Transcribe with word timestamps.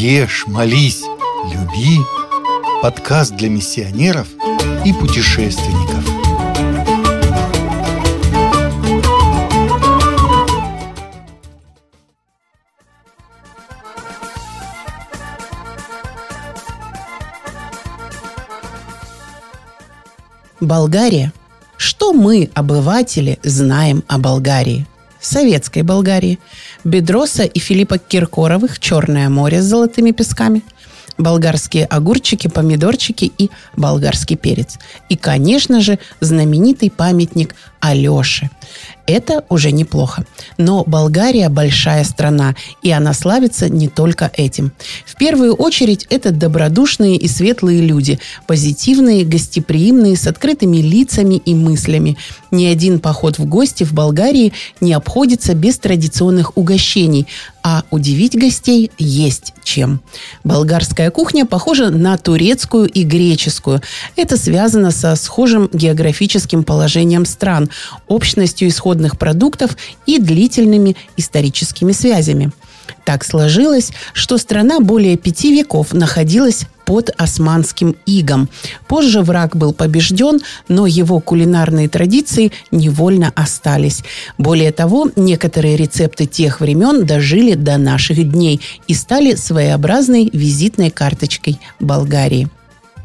Ешь, 0.00 0.44
молись, 0.46 1.02
люби. 1.52 1.98
Подкаст 2.82 3.34
для 3.34 3.48
миссионеров 3.48 4.28
и 4.84 4.92
путешественников. 4.92 6.04
Болгария. 20.60 21.32
Что 21.76 22.12
мы, 22.12 22.48
обыватели, 22.54 23.40
знаем 23.42 24.04
о 24.06 24.18
Болгарии? 24.18 24.86
Советской 25.20 25.82
Болгарии. 25.82 26.38
Бедроса 26.84 27.44
и 27.44 27.58
Филиппа 27.58 27.98
Киркоровых 27.98 28.78
«Черное 28.78 29.28
море 29.28 29.60
с 29.60 29.64
золотыми 29.64 30.12
песками», 30.12 30.62
болгарские 31.18 31.84
огурчики, 31.84 32.48
помидорчики 32.48 33.32
и 33.36 33.50
болгарский 33.76 34.36
перец. 34.36 34.78
И, 35.08 35.16
конечно 35.16 35.80
же, 35.80 35.98
знаменитый 36.20 36.90
памятник 36.90 37.54
Алёше. 37.80 38.50
Это 39.06 39.44
уже 39.48 39.72
неплохо. 39.72 40.26
Но 40.58 40.84
Болгария 40.86 41.48
большая 41.48 42.04
страна, 42.04 42.54
и 42.82 42.90
она 42.90 43.14
славится 43.14 43.68
не 43.68 43.88
только 43.88 44.30
этим. 44.34 44.72
В 45.06 45.16
первую 45.16 45.54
очередь 45.54 46.06
это 46.10 46.30
добродушные 46.30 47.16
и 47.16 47.28
светлые 47.28 47.80
люди, 47.80 48.18
позитивные, 48.46 49.24
гостеприимные, 49.24 50.16
с 50.16 50.26
открытыми 50.26 50.78
лицами 50.78 51.36
и 51.36 51.54
мыслями. 51.54 52.16
Ни 52.50 52.66
один 52.66 53.00
поход 53.00 53.38
в 53.38 53.46
гости 53.46 53.84
в 53.84 53.92
Болгарии 53.92 54.52
не 54.80 54.92
обходится 54.92 55.54
без 55.54 55.78
традиционных 55.78 56.56
угощений, 56.56 57.26
а 57.62 57.84
удивить 57.90 58.34
гостей 58.34 58.90
есть 58.98 59.52
чем. 59.62 60.00
Болгарская 60.42 61.10
кухня 61.10 61.44
похожа 61.44 61.90
на 61.90 62.16
турецкую 62.16 62.88
и 62.88 63.04
греческую. 63.04 63.82
Это 64.16 64.38
связано 64.38 64.90
со 64.90 65.14
схожим 65.16 65.68
географическим 65.70 66.64
положением 66.64 67.26
стран, 67.26 67.68
общностью 68.06 68.57
исходных 68.66 69.18
продуктов 69.18 69.76
и 70.06 70.18
длительными 70.18 70.96
историческими 71.16 71.92
связями. 71.92 72.50
Так 73.04 73.24
сложилось, 73.24 73.92
что 74.12 74.38
страна 74.38 74.80
более 74.80 75.16
пяти 75.16 75.52
веков 75.54 75.92
находилась 75.92 76.66
под 76.84 77.10
османским 77.18 77.96
игом. 78.06 78.48
Позже 78.86 79.20
враг 79.20 79.56
был 79.56 79.72
побежден, 79.72 80.40
но 80.68 80.86
его 80.86 81.20
кулинарные 81.20 81.88
традиции 81.88 82.50
невольно 82.70 83.30
остались. 83.34 84.02
Более 84.38 84.72
того, 84.72 85.10
некоторые 85.16 85.76
рецепты 85.76 86.24
тех 86.26 86.60
времен 86.60 87.04
дожили 87.04 87.54
до 87.54 87.76
наших 87.76 88.30
дней 88.30 88.60
и 88.86 88.94
стали 88.94 89.34
своеобразной 89.34 90.30
визитной 90.32 90.90
карточкой 90.90 91.58
Болгарии. 91.78 92.48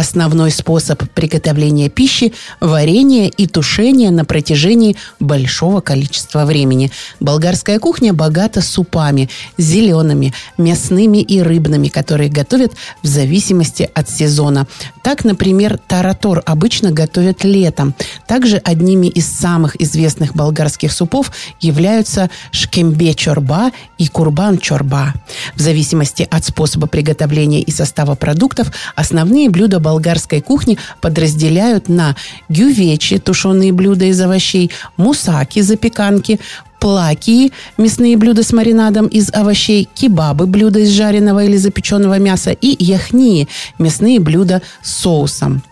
Основной 0.00 0.50
способ 0.50 1.02
приготовления 1.10 1.90
пищи– 1.90 2.32
варенье 2.62 3.28
и 3.28 3.46
тушение 3.46 4.10
на 4.10 4.24
протяжении 4.24 4.96
большого 5.20 5.82
количества 5.82 6.46
времени. 6.46 6.90
Болгарская 7.20 7.78
кухня 7.78 8.14
богата 8.14 8.62
супами– 8.62 9.28
зелеными, 9.58 10.32
мясными 10.56 11.18
и 11.18 11.42
рыбными, 11.42 11.88
которые 11.88 12.30
готовят 12.30 12.72
в 13.02 13.06
зависимости 13.06 13.90
от 13.92 14.08
сезона. 14.08 14.66
Так, 15.02 15.24
например, 15.24 15.78
таратор 15.86 16.42
обычно 16.46 16.92
готовят 16.92 17.44
летом. 17.44 17.94
Также 18.26 18.56
одними 18.56 19.06
из 19.06 19.26
самых 19.26 19.78
известных 19.82 20.34
болгарских 20.34 20.92
супов 20.92 21.30
являются 21.60 22.30
шкембе-чорба 22.52 23.72
и 23.98 24.08
курбан-чорба. 24.08 25.12
В 25.56 25.60
зависимости 25.60 26.26
от 26.30 26.42
способа 26.46 26.86
приготовления 26.86 27.60
и 27.60 27.70
состава 27.70 28.14
продуктов 28.14 28.72
основные 28.96 29.50
блюда 29.50 29.78
болгарской 29.90 30.40
кухни 30.40 30.78
подразделяют 31.00 31.88
на 31.88 32.16
гювечи, 32.48 33.18
тушеные 33.18 33.72
блюда 33.72 34.04
из 34.04 34.20
овощей, 34.20 34.70
мусаки, 34.96 35.60
запеканки, 35.60 36.38
плакии, 36.78 37.52
мясные 37.76 38.16
блюда 38.16 38.42
с 38.42 38.52
маринадом 38.52 39.06
из 39.06 39.32
овощей, 39.32 39.88
кебабы, 39.94 40.46
блюда 40.46 40.78
из 40.80 40.90
жареного 40.90 41.44
или 41.44 41.56
запеченного 41.56 42.18
мяса 42.18 42.52
и 42.52 42.82
яхнии, 42.82 43.48
мясные 43.78 44.20
блюда 44.20 44.62
с 44.82 45.02
соусом. 45.02 45.62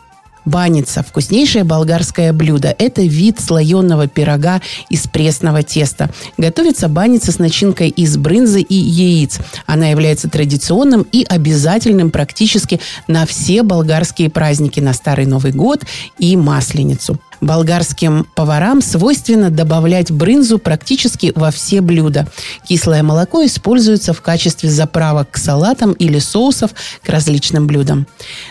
Баница– 0.48 1.02
вкуснейшее 1.08 1.64
болгарское 1.64 2.32
блюдо. 2.32 2.74
Это 2.78 3.02
вид 3.02 3.38
слоеного 3.38 4.08
пирога 4.08 4.62
из 4.88 5.06
пресного 5.06 5.62
теста. 5.62 6.10
Готовится 6.38 6.88
баница 6.88 7.32
с 7.32 7.38
начинкой 7.38 7.90
из 7.90 8.16
брынзы 8.16 8.62
и 8.62 8.74
яиц. 8.74 9.38
Она 9.66 9.88
является 9.88 10.30
традиционным 10.30 11.06
и 11.12 11.24
обязательным 11.28 12.10
практически 12.10 12.80
на 13.06 13.26
все 13.26 13.62
болгарские 13.62 14.30
праздники 14.30 14.80
на 14.80 14.94
Старый 14.94 15.26
Новый 15.26 15.52
год 15.52 15.84
и 16.18 16.36
Масленицу. 16.36 17.18
Болгарским 17.40 18.26
поварам 18.34 18.82
свойственно 18.82 19.50
добавлять 19.50 20.10
брынзу 20.10 20.58
практически 20.58 21.32
во 21.34 21.50
все 21.50 21.80
блюда. 21.80 22.26
Кислое 22.68 23.02
молоко 23.02 23.44
используется 23.46 24.12
в 24.12 24.22
качестве 24.22 24.68
заправок 24.70 25.30
к 25.30 25.36
салатам 25.38 25.92
или 25.92 26.18
соусов 26.18 26.72
к 27.02 27.08
различным 27.08 27.66
блюдам. 27.66 28.06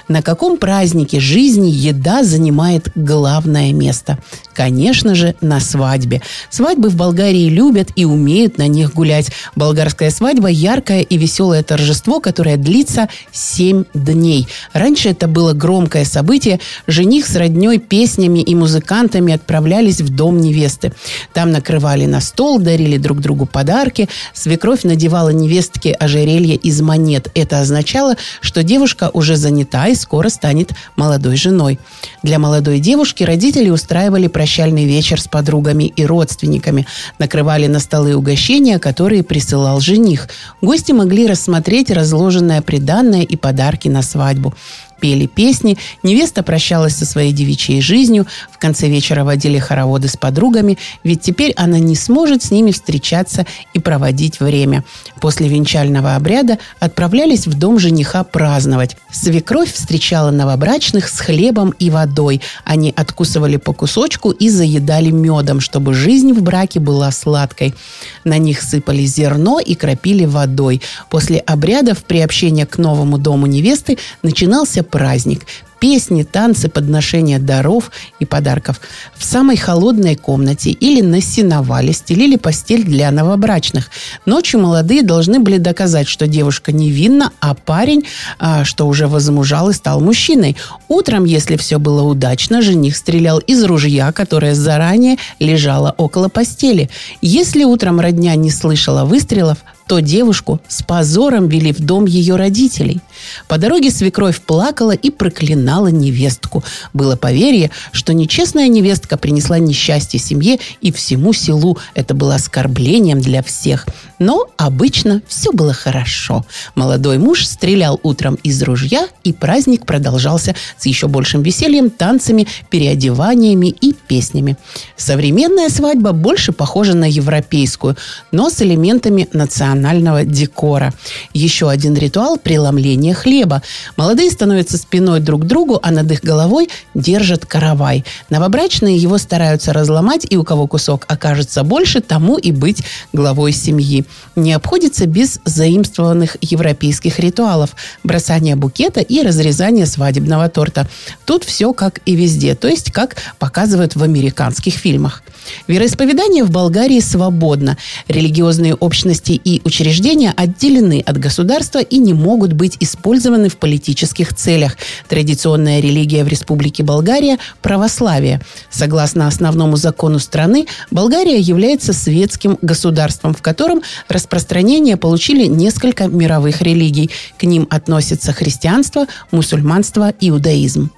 На 0.08 0.22
каком 0.22 0.58
празднике 0.58 1.20
жизни 1.20 1.70
еда 1.70 2.24
занимает 2.24 2.90
главное 2.96 3.74
место? 3.74 4.18
Конечно 4.53 5.16
же, 5.16 5.36
на 5.42 5.59
свадьбе. 5.59 6.22
Свадьбы 6.50 6.90
в 6.90 6.96
Болгарии 6.96 7.50
любят 7.50 7.90
и 7.96 8.06
умеют 8.06 8.58
на 8.58 8.68
них 8.68 8.94
гулять. 8.94 9.31
Болгарская 9.56 10.09
свадьба– 10.09 10.48
яркое 10.50 11.02
и 11.02 11.18
веселое 11.18 11.62
торжество, 11.62 12.19
которое 12.19 12.58
длится 12.58 13.09
7 13.31 13.84
дней. 13.94 14.48
Раньше 14.74 15.09
это 15.09 15.28
было 15.28 15.54
громкое 15.54 16.06
событие. 16.06 16.59
Жених 16.88 17.28
с 17.28 17.36
родней, 17.36 17.78
песнями 17.78 18.40
и 18.40 18.56
музыкой 18.56 18.77
музыкантами 18.78 19.34
отправлялись 19.34 20.02
в 20.02 20.10
дом 20.10 20.40
невесты. 20.40 20.94
Там 21.34 21.52
накрывали 21.52 22.06
на 22.06 22.22
стол, 22.22 22.60
дарили 22.60 22.98
друг 22.98 23.22
другу 23.22 23.46
подарки. 23.46 24.08
Свекровь 24.34 24.84
надевала 24.84 25.30
невестке 25.30 25.94
ожерелье 25.94 26.56
из 26.56 26.80
монет. 26.82 27.30
Это 27.34 27.60
означало, 27.60 28.16
что 28.40 28.62
девушка 28.62 29.10
уже 29.14 29.36
занята 29.36 29.88
и 29.88 29.96
скоро 29.96 30.30
станет 30.30 30.72
молодой 30.96 31.38
женой. 31.38 31.80
Для 32.24 32.38
молодой 32.38 32.80
девушки 32.80 33.24
родители 33.24 33.70
устраивали 33.72 34.28
прощальный 34.28 34.86
вечер 34.86 35.20
с 35.20 35.28
подругами 35.28 35.86
и 35.86 36.06
родственниками. 36.06 36.86
Накрывали 37.20 37.68
на 37.68 37.80
столы 37.80 38.16
угощения, 38.16 38.78
которые 38.78 39.24
присылал 39.24 39.80
жених. 39.80 40.30
Гости 40.62 40.92
могли 40.92 41.28
рассмотреть 41.28 41.90
разложенное 41.90 42.62
приданное 42.62 43.24
и 43.24 43.36
подарки 43.36 43.90
на 43.90 44.04
свадьбу 44.04 44.54
пели 45.00 45.28
песни, 45.28 45.78
невеста 46.04 46.44
прощалась 46.44 46.96
со 46.96 47.06
своей 47.06 47.32
девичьей 47.32 47.82
жизнью, 47.82 48.26
в 48.57 48.59
конце 48.59 48.90
вечера 48.90 49.23
водили 49.23 49.59
хороводы 49.59 50.07
с 50.07 50.18
подругами, 50.18 50.79
ведь 51.03 51.22
теперь 51.22 51.53
она 51.57 51.78
не 51.78 51.95
сможет 51.95 52.41
с 52.41 52.50
ними 52.50 52.72
встречаться 52.72 53.45
и 53.75 53.79
проводить 53.79 54.40
время. 54.40 54.84
После 55.22 55.47
венчального 55.47 56.16
обряда 56.16 56.57
отправлялись 56.79 57.45
в 57.45 57.53
дом 57.53 57.78
жениха 57.78 58.23
праздновать. 58.23 58.97
Свекровь 59.12 59.72
встречала 59.72 60.31
новобрачных 60.31 61.07
с 61.07 61.19
хлебом 61.19 61.69
и 61.78 61.91
водой. 61.91 62.41
Они 62.63 62.91
откусывали 62.95 63.57
по 63.57 63.73
кусочку 63.73 64.31
и 64.31 64.50
заедали 64.50 65.12
медом, 65.12 65.59
чтобы 65.59 65.94
жизнь 65.94 66.34
в 66.34 66.41
браке 66.41 66.79
была 66.79 67.12
сладкой. 67.12 67.75
На 68.24 68.39
них 68.39 68.63
сыпали 68.63 69.06
зерно 69.06 69.59
и 69.59 69.75
кропили 69.75 70.25
водой. 70.25 70.81
После 71.12 71.38
обрядов 71.38 72.03
приобщения 72.03 72.66
к 72.66 72.79
новому 72.79 73.19
дому 73.19 73.45
невесты 73.45 74.00
начинался 74.24 74.81
праздник 74.81 75.45
песни, 75.80 76.24
танцы, 76.24 76.70
подношения 76.70 77.40
даров 77.40 77.92
и 78.20 78.26
подарков. 78.26 78.82
В 79.16 79.24
самой 79.24 79.58
холодной 79.58 80.16
комнате 80.16 80.72
или 80.72 81.02
на 81.02 81.22
сеновале 81.22 81.94
стелили 81.94 82.36
постель 82.36 82.84
для 82.84 83.12
новобрачных. 83.12 83.90
Ночью 84.26 84.60
молодые 84.60 85.04
должны 85.04 85.40
были 85.40 85.57
доказать, 85.57 86.07
что 86.07 86.28
девушка 86.28 86.72
невинна, 86.72 87.31
а 87.40 87.54
парень, 87.54 88.06
а, 88.40 88.63
что 88.63 88.88
уже 88.88 89.07
возмужал 89.07 89.69
и 89.69 89.74
стал 89.74 90.01
мужчиной. 90.01 90.57
Утром, 90.88 91.25
если 91.25 91.57
все 91.57 91.80
было 91.80 92.04
удачно, 92.04 92.62
жених 92.62 92.96
стрелял 92.96 93.40
из 93.40 93.63
ружья, 93.63 94.12
которое 94.12 94.56
заранее 94.56 95.18
лежало 95.40 95.94
около 95.98 96.30
постели. 96.30 96.90
Если 97.22 97.63
утром 97.63 98.00
родня 98.00 98.36
не 98.36 98.51
слышала 98.51 99.06
выстрелов, 99.06 99.60
то 99.88 100.00
девушку 100.00 100.60
с 100.68 100.84
позором 100.84 101.48
вели 101.48 101.72
в 101.72 101.80
дом 101.80 102.06
ее 102.06 102.36
родителей. 102.36 103.01
По 103.48 103.57
дороге 103.57 103.89
свекровь 103.89 104.42
плакала 104.42 104.92
и 104.92 105.10
проклинала 105.10 105.88
невестку. 105.88 106.63
Было 106.94 107.16
поверье, 107.16 107.72
что 107.92 108.13
нечестная 108.13 108.68
невестка 108.68 109.18
принесла 109.18 109.60
несчастье 109.60 110.19
семье 110.19 110.60
и 110.81 110.92
всему 110.92 111.34
селу. 111.34 111.78
Это 111.95 112.13
было 112.13 112.36
оскорблением 112.36 113.22
для 113.22 113.42
всех. 113.42 113.88
Но 114.19 114.48
обычно 114.57 115.22
все 115.28 115.51
было 115.51 115.74
хорошо. 115.74 116.45
Молодой 116.75 117.18
муж 117.18 117.45
стрелял 117.45 118.00
утром 118.04 118.36
из 118.44 118.62
ружья, 118.63 119.07
и 119.24 119.31
праздник 119.31 119.86
продолжался 119.86 120.56
с 120.78 120.86
еще 120.86 121.07
большим 121.07 121.44
весельем, 121.44 121.89
танцами, 121.89 122.48
переодеваниями 122.69 123.68
и 123.68 123.94
песнями. 123.94 124.57
Современная 124.98 125.69
свадьба 125.69 126.12
больше 126.12 126.51
похожа 126.51 126.94
на 126.95 127.10
европейскую, 127.10 127.95
но 128.31 128.50
с 128.50 128.62
элементами 128.62 129.28
национальной 129.34 129.76
национального 129.77 130.24
декора. 130.24 130.94
Еще 131.33 131.69
один 131.69 131.95
ритуал– 131.95 132.38
преломление 132.44 133.13
хлеба. 133.13 133.62
Молодые 133.95 134.31
становятся 134.31 134.77
спиной 134.77 135.19
друг 135.19 135.44
к 135.44 135.45
другу, 135.45 135.79
а 135.81 135.91
над 135.91 136.12
их 136.12 136.21
головой 136.21 136.69
держат 136.94 137.45
каравай. 137.45 138.03
Новобрачные 138.29 138.97
его 138.97 139.18
стараются 139.18 139.74
разломать, 139.74 140.25
и 140.29 140.38
у 140.38 140.44
кого 140.44 140.68
кусок 140.68 141.06
окажется 141.07 141.63
больше, 141.63 142.01
тому 142.01 142.38
и 142.38 142.51
быть 142.51 142.83
главой 143.13 143.51
семьи. 143.51 144.06
Не 144.35 144.53
обходится 144.53 145.06
без 145.06 145.39
заимствованных 145.45 146.38
европейских 146.41 147.19
ритуалов– 147.19 147.75
бросания 148.03 148.56
букета 148.56 149.01
и 149.01 149.21
разрезания 149.21 149.85
свадебного 149.85 150.50
торта. 150.50 150.88
Тут 151.25 151.44
все 151.44 151.74
как 151.74 152.00
и 152.06 152.15
везде, 152.15 152.56
то 152.56 152.68
есть 152.68 152.91
как 152.91 153.15
показывают 153.39 153.95
в 153.95 154.03
американских 154.03 154.74
фильмах. 154.74 155.24
Вероисповедание 155.68 156.44
в 156.44 156.51
Болгарии 156.51 157.00
свободно. 157.00 157.77
Религиозные 158.07 158.75
общности 158.75 159.31
и 159.31 159.62
учреждения 159.68 160.34
отделены 160.36 161.04
от 161.06 161.18
государства 161.18 161.80
и 161.80 161.98
не 161.98 162.14
могут 162.14 162.54
быть 162.54 162.78
использованы 162.80 163.50
в 163.50 163.58
политических 163.58 164.34
целях. 164.34 164.78
Традиционная 165.08 165.80
религия 165.80 166.24
в 166.24 166.28
Республике 166.28 166.84
Болгария– 166.84 167.38
православие. 167.62 168.42
Согласно 168.72 169.28
основному 169.28 169.78
закону 169.78 170.19
страны, 170.19 170.66
Болгария 170.90 171.40
является 171.40 171.94
светским 171.94 172.58
государством, 172.62 173.34
в 173.34 173.42
котором 173.42 173.81
распространение 174.08 174.98
получили 174.98 175.46
несколько 175.46 176.08
мировых 176.08 176.62
религий. 176.62 177.12
К 177.38 177.44
ним 177.44 177.68
относятся 177.70 178.34
христианство, 178.34 179.06
мусульманство, 179.31 180.13
иудаизм. 180.20 180.90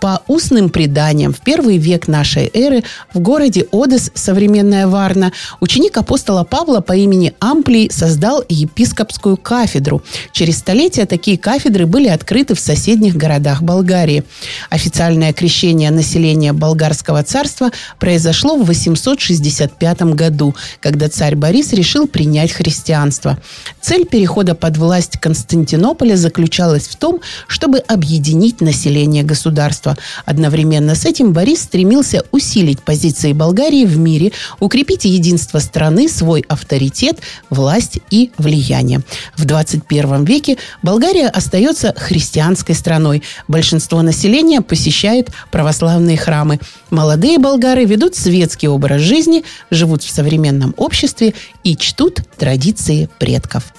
По 0.00 0.22
устным 0.28 0.68
преданиям, 0.70 1.32
в 1.32 1.40
первый 1.40 1.76
век 1.76 2.06
нашей 2.06 2.48
эры 2.54 2.84
в 3.12 3.18
городе 3.18 3.66
Одес, 3.72 4.12
современная 4.14 4.86
Варна, 4.86 5.32
ученик 5.58 5.96
апостола 5.96 6.44
Павла 6.44 6.80
по 6.80 6.92
имени 6.92 7.34
Амплий 7.40 7.90
создал 7.90 8.44
епископскую 8.48 9.36
кафедру. 9.36 10.02
Через 10.30 10.58
столетия 10.58 11.04
такие 11.04 11.36
кафедры 11.36 11.86
были 11.86 12.06
открыты 12.06 12.54
в 12.54 12.60
соседних 12.60 13.16
городах 13.16 13.62
Болгарии. 13.62 14.22
Официальное 14.70 15.32
крещение 15.32 15.90
населения 15.90 16.52
болгарского 16.52 17.24
царства 17.24 17.70
произошло 17.98 18.56
в 18.56 18.66
865 18.66 20.02
году, 20.14 20.54
когда 20.80 21.08
царь 21.08 21.34
Борис 21.34 21.72
решил 21.72 22.06
принять 22.06 22.52
христианство. 22.52 23.38
Цель 23.80 24.06
перехода 24.06 24.54
под 24.54 24.76
власть 24.76 25.18
Константинополя 25.18 26.14
заключалась 26.14 26.86
в 26.86 26.94
том, 26.96 27.20
чтобы 27.48 27.78
объединить 27.78 28.60
население 28.60 29.24
государства 29.24 29.87
государства. 29.88 29.96
Одновременно 30.24 30.94
с 30.94 31.04
этим 31.04 31.32
Борис 31.32 31.62
стремился 31.62 32.24
усилить 32.32 32.82
позиции 32.82 33.32
Болгарии 33.32 33.84
в 33.84 33.96
мире, 33.96 34.32
укрепить 34.60 35.04
единство 35.04 35.58
страны, 35.58 36.08
свой 36.08 36.44
авторитет, 36.48 37.18
власть 37.50 37.98
и 38.10 38.30
влияние. 38.38 39.00
В 39.36 39.44
21 39.44 40.24
веке 40.24 40.56
Болгария 40.82 41.28
остается 41.28 41.94
христианской 41.96 42.74
страной. 42.74 43.22
Большинство 43.48 44.02
населения 44.02 44.60
посещает 44.60 45.30
православные 45.50 46.16
храмы. 46.16 46.58
Молодые 46.90 47.38
болгары 47.38 47.84
ведут 47.84 48.16
светский 48.16 48.68
образ 48.68 49.00
жизни, 49.00 49.44
живут 49.70 50.02
в 50.02 50.10
современном 50.10 50.74
обществе 50.76 51.34
и 51.64 51.76
чтут 51.76 52.20
традиции 52.38 53.08
предков. 53.18 53.72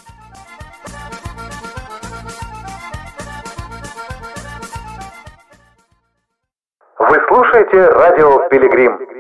Слушаете 7.30 7.90
радио 7.90 8.50
«Пилигрим». 8.50 9.19